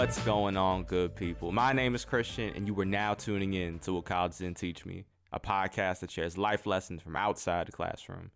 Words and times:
What's 0.00 0.18
going 0.22 0.56
on, 0.56 0.84
good 0.84 1.14
people? 1.14 1.52
My 1.52 1.74
name 1.74 1.94
is 1.94 2.06
Christian, 2.06 2.54
and 2.56 2.66
you 2.66 2.80
are 2.80 2.86
now 2.86 3.12
tuning 3.12 3.52
in 3.52 3.80
to 3.80 3.92
What 3.92 4.06
College 4.06 4.38
Didn't 4.38 4.56
Teach 4.56 4.86
Me, 4.86 5.04
a 5.30 5.38
podcast 5.38 6.00
that 6.00 6.10
shares 6.10 6.38
life 6.38 6.64
lessons 6.64 7.02
from 7.02 7.16
outside 7.16 7.68
the 7.68 7.72
classroom. 7.72 8.30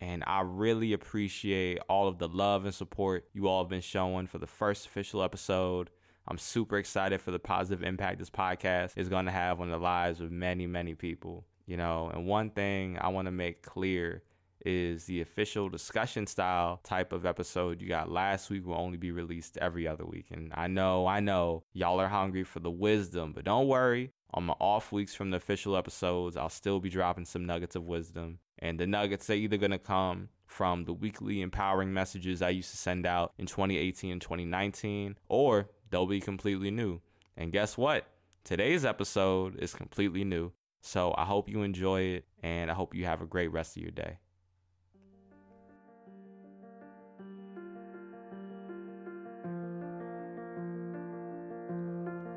And 0.00 0.24
I 0.26 0.40
really 0.40 0.92
appreciate 0.92 1.78
all 1.88 2.08
of 2.08 2.18
the 2.18 2.26
love 2.26 2.64
and 2.64 2.74
support 2.74 3.28
you 3.32 3.46
all 3.46 3.62
have 3.62 3.70
been 3.70 3.80
showing 3.80 4.26
for 4.26 4.38
the 4.38 4.48
first 4.48 4.86
official 4.86 5.22
episode. 5.22 5.88
I'm 6.26 6.36
super 6.36 6.78
excited 6.78 7.20
for 7.20 7.30
the 7.30 7.38
positive 7.38 7.84
impact 7.84 8.18
this 8.18 8.28
podcast 8.28 8.94
is 8.96 9.08
going 9.08 9.26
to 9.26 9.30
have 9.30 9.60
on 9.60 9.70
the 9.70 9.78
lives 9.78 10.20
of 10.20 10.32
many, 10.32 10.66
many 10.66 10.96
people. 10.96 11.46
You 11.64 11.76
know, 11.76 12.10
and 12.12 12.26
one 12.26 12.50
thing 12.50 12.98
I 13.00 13.06
want 13.10 13.26
to 13.26 13.32
make 13.32 13.62
clear 13.62 14.24
is 14.64 15.04
the 15.04 15.20
official 15.20 15.68
discussion 15.68 16.26
style 16.26 16.80
type 16.82 17.12
of 17.12 17.26
episode 17.26 17.80
you 17.80 17.88
got 17.88 18.10
last 18.10 18.50
week 18.50 18.66
will 18.66 18.74
only 18.74 18.96
be 18.96 19.10
released 19.10 19.58
every 19.58 19.86
other 19.86 20.04
week. 20.04 20.26
And 20.30 20.52
I 20.54 20.66
know, 20.66 21.06
I 21.06 21.20
know 21.20 21.64
y'all 21.72 22.00
are 22.00 22.08
hungry 22.08 22.44
for 22.44 22.60
the 22.60 22.70
wisdom, 22.70 23.32
but 23.32 23.44
don't 23.44 23.68
worry. 23.68 24.10
On 24.32 24.44
my 24.44 24.54
off 24.54 24.90
weeks 24.90 25.14
from 25.14 25.30
the 25.30 25.36
official 25.36 25.76
episodes, 25.76 26.36
I'll 26.36 26.48
still 26.48 26.80
be 26.80 26.90
dropping 26.90 27.24
some 27.24 27.44
nuggets 27.44 27.76
of 27.76 27.84
wisdom. 27.84 28.38
And 28.58 28.80
the 28.80 28.86
nuggets 28.86 29.30
are 29.30 29.34
either 29.34 29.56
going 29.56 29.70
to 29.70 29.78
come 29.78 30.28
from 30.46 30.84
the 30.84 30.92
weekly 30.92 31.40
empowering 31.40 31.92
messages 31.92 32.42
I 32.42 32.50
used 32.50 32.70
to 32.70 32.76
send 32.76 33.06
out 33.06 33.32
in 33.38 33.46
2018 33.46 34.12
and 34.12 34.20
2019, 34.20 35.16
or 35.28 35.68
they'll 35.90 36.06
be 36.06 36.20
completely 36.20 36.70
new. 36.70 37.00
And 37.36 37.52
guess 37.52 37.76
what? 37.76 38.06
Today's 38.44 38.84
episode 38.84 39.56
is 39.60 39.74
completely 39.74 40.24
new. 40.24 40.52
So 40.80 41.14
I 41.16 41.24
hope 41.24 41.48
you 41.48 41.62
enjoy 41.62 42.00
it 42.02 42.26
and 42.42 42.70
I 42.70 42.74
hope 42.74 42.94
you 42.94 43.06
have 43.06 43.22
a 43.22 43.26
great 43.26 43.48
rest 43.52 43.76
of 43.76 43.82
your 43.82 43.90
day. 43.90 44.18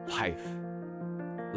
Life. 0.08 0.56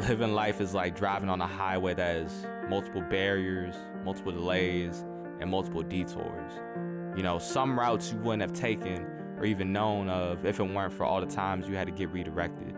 Living 0.08 0.32
life 0.32 0.60
is 0.60 0.74
like 0.74 0.96
driving 0.96 1.28
on 1.28 1.40
a 1.40 1.46
highway 1.46 1.94
that 1.94 2.16
has 2.16 2.46
multiple 2.68 3.00
barriers, 3.00 3.76
multiple 4.04 4.32
delays, 4.32 5.04
and 5.40 5.48
multiple 5.48 5.82
detours. 5.82 6.52
You 7.16 7.22
know, 7.22 7.38
some 7.38 7.78
routes 7.78 8.12
you 8.12 8.18
wouldn't 8.18 8.42
have 8.42 8.52
taken 8.52 9.06
or 9.38 9.44
even 9.44 9.72
known 9.72 10.08
of 10.08 10.44
if 10.44 10.58
it 10.58 10.64
weren't 10.64 10.92
for 10.92 11.04
all 11.04 11.20
the 11.20 11.26
times 11.26 11.68
you 11.68 11.76
had 11.76 11.86
to 11.86 11.92
get 11.92 12.10
redirected. 12.10 12.74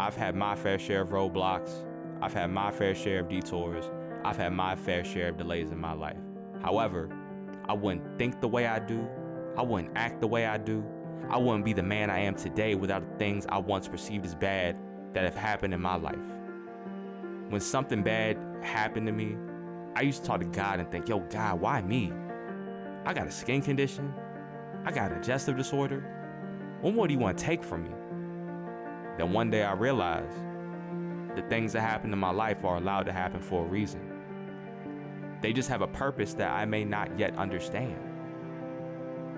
I've 0.00 0.16
had 0.16 0.34
my 0.34 0.56
fair 0.56 0.80
share 0.80 1.02
of 1.02 1.10
roadblocks, 1.10 1.84
I've 2.20 2.34
had 2.34 2.50
my 2.50 2.72
fair 2.72 2.94
share 2.94 3.20
of 3.20 3.28
detours, 3.28 3.88
I've 4.24 4.36
had 4.36 4.52
my 4.52 4.74
fair 4.74 5.04
share 5.04 5.28
of 5.28 5.36
delays 5.36 5.70
in 5.70 5.78
my 5.78 5.92
life. 5.92 6.18
However, 6.60 7.08
I 7.68 7.72
wouldn't 7.72 8.18
think 8.18 8.40
the 8.40 8.48
way 8.48 8.66
I 8.66 8.80
do, 8.80 9.06
I 9.56 9.62
wouldn't 9.62 9.96
act 9.96 10.20
the 10.20 10.26
way 10.26 10.46
I 10.46 10.58
do, 10.58 10.84
I 11.30 11.36
wouldn't 11.36 11.64
be 11.64 11.72
the 11.72 11.82
man 11.82 12.10
I 12.10 12.20
am 12.20 12.34
today 12.34 12.74
without 12.74 13.08
the 13.08 13.16
things 13.18 13.46
I 13.48 13.58
once 13.58 13.86
perceived 13.86 14.24
as 14.24 14.34
bad 14.34 14.76
that 15.18 15.24
have 15.24 15.34
happened 15.34 15.74
in 15.74 15.80
my 15.80 15.96
life. 15.96 16.14
When 17.48 17.60
something 17.60 18.04
bad 18.04 18.38
happened 18.62 19.08
to 19.08 19.12
me, 19.12 19.36
I 19.96 20.02
used 20.02 20.22
to 20.22 20.28
talk 20.28 20.38
to 20.38 20.46
God 20.46 20.78
and 20.78 20.88
think, 20.92 21.08
yo, 21.08 21.18
God, 21.18 21.60
why 21.60 21.82
me? 21.82 22.12
I 23.04 23.12
got 23.12 23.26
a 23.26 23.32
skin 23.32 23.60
condition. 23.60 24.14
I 24.84 24.92
got 24.92 25.10
a 25.10 25.16
digestive 25.16 25.56
disorder. 25.56 26.78
What 26.82 26.94
more 26.94 27.08
do 27.08 27.14
you 27.14 27.18
want 27.18 27.36
to 27.36 27.44
take 27.44 27.64
from 27.64 27.82
me? 27.82 27.90
Then 29.16 29.32
one 29.32 29.50
day 29.50 29.64
I 29.64 29.72
realized 29.72 30.36
the 31.34 31.42
things 31.48 31.72
that 31.72 31.80
happen 31.80 32.12
in 32.12 32.18
my 32.20 32.30
life 32.30 32.64
are 32.64 32.76
allowed 32.76 33.06
to 33.06 33.12
happen 33.12 33.40
for 33.40 33.64
a 33.64 33.68
reason. 33.68 34.00
They 35.42 35.52
just 35.52 35.68
have 35.68 35.82
a 35.82 35.88
purpose 35.88 36.34
that 36.34 36.52
I 36.52 36.64
may 36.64 36.84
not 36.84 37.18
yet 37.18 37.36
understand. 37.36 37.98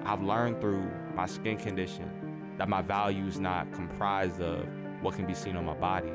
I've 0.05 0.21
learned 0.21 0.61
through 0.61 0.91
my 1.15 1.25
skin 1.25 1.57
condition 1.57 2.55
that 2.59 2.69
my 2.69 2.83
value 2.83 3.25
is 3.25 3.41
not 3.41 3.73
comprised 3.73 4.43
of 4.43 4.67
what 5.01 5.15
can 5.15 5.27
be 5.27 5.35
seen 5.35 5.57
on 5.57 5.65
my 5.65 5.75
body. 5.75 6.13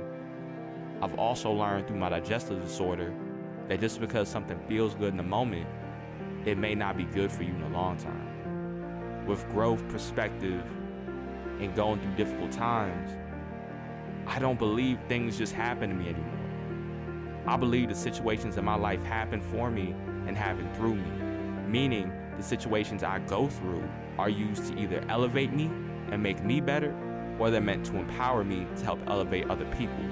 I've 1.02 1.18
also 1.20 1.52
learned 1.52 1.88
through 1.88 1.98
my 1.98 2.10
digestive 2.10 2.62
disorder 2.62 3.14
that 3.68 3.80
just 3.80 4.00
because 4.00 4.30
something 4.30 4.60
feels 4.68 4.96
good 4.96 5.10
in 5.10 5.18
the 5.18 5.24
moment, 5.24 5.68
it 6.46 6.58
may 6.58 6.76
not 6.76 6.96
be 6.96 7.06
good 7.06 7.32
for 7.32 7.44
you 7.44 7.54
in 7.54 7.62
the 7.62 7.70
long 7.70 7.98
term. 7.98 9.26
With 9.26 9.48
growth, 9.50 9.88
perspective, 9.90 10.64
and 11.60 11.76
going 11.76 12.00
through 12.00 12.16
difficult 12.16 12.52
times, 12.52 13.12
I 14.28 14.40
don't 14.40 14.60
believe 14.60 15.00
things 15.08 15.38
just 15.38 15.54
happen 15.54 15.90
to 15.90 15.96
me 15.96 16.10
anymore. 16.10 17.46
I 17.48 17.58
believe 17.58 17.90
the 17.90 17.96
situations 17.96 18.58
in 18.58 18.66
my 18.66 18.76
life 18.76 19.04
happen 19.04 19.42
for 19.42 19.70
me 19.70 19.96
and 20.28 20.36
happen 20.36 20.72
through 20.74 20.96
me, 20.96 21.12
meaning 21.68 22.12
the 22.38 22.44
situations 22.44 23.04
I 23.04 23.20
go 23.20 23.48
through 23.48 23.88
are 24.18 24.30
used 24.30 24.68
to 24.68 24.80
either 24.80 25.04
elevate 25.10 25.54
me 25.54 25.66
and 26.12 26.22
make 26.22 26.44
me 26.44 26.60
better, 26.60 26.96
or 27.40 27.50
they're 27.50 27.62
meant 27.62 27.86
to 27.88 27.98
empower 27.98 28.44
me 28.44 28.68
to 28.78 28.86
help 28.86 29.00
elevate 29.08 29.50
other 29.50 29.66
people. 29.78 30.04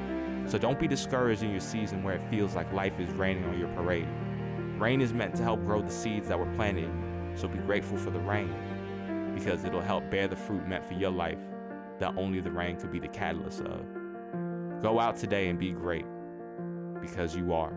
So 0.46 0.58
don't 0.58 0.80
be 0.80 0.88
discouraged 0.88 1.44
in 1.44 1.52
your 1.52 1.62
season 1.62 2.04
where 2.04 2.16
it 2.16 2.30
feels 2.30 2.56
like 2.56 2.72
life 2.74 3.00
is 3.00 3.10
raining 3.12 3.46
on 3.46 3.58
your 3.58 3.70
parade. 3.70 4.08
Rain 4.78 5.02
is 5.02 5.14
meant 5.14 5.36
to 5.36 5.44
help 5.44 5.64
grow 5.66 5.82
the 5.82 5.92
seeds 5.92 6.28
that 6.28 6.38
were 6.38 6.54
planted, 6.56 6.92
so 7.36 7.48
be 7.48 7.60
grateful 7.60 7.98
for 7.98 8.10
the 8.10 8.20
rain, 8.20 8.54
because 9.36 9.64
it'll 9.64 9.82
help 9.82 10.10
bear 10.10 10.28
the 10.28 10.36
fruit 10.36 10.68
meant 10.68 10.86
for 10.86 10.94
your 10.94 11.12
life 11.12 11.40
that 12.00 12.14
only 12.18 12.42
the 12.42 12.52
rain 12.52 12.76
could 12.76 12.92
be 12.92 13.00
the 13.00 13.08
catalyst 13.08 13.62
of. 13.62 13.86
Go 14.82 15.00
out 15.00 15.18
today 15.18 15.48
and 15.48 15.58
be 15.58 15.72
great, 15.72 16.06
because 17.02 17.36
you 17.36 17.54
are. 17.54 17.74